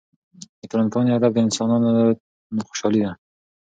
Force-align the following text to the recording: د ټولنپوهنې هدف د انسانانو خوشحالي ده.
د 0.59 0.61
ټولنپوهنې 0.71 1.11
هدف 1.13 1.31
د 1.33 1.37
انسانانو 1.45 1.89
خوشحالي 2.67 2.99
ده. 3.05 3.11